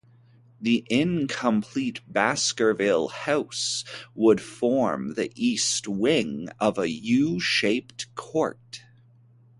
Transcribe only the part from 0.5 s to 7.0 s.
The incomplete Baskerville House would form the east wing of a